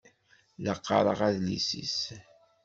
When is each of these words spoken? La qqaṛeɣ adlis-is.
La 0.63 0.73
qqaṛeɣ 0.77 1.19
adlis-is. 1.27 1.97